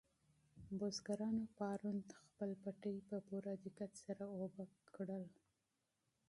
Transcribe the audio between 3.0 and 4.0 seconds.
په پوره دقت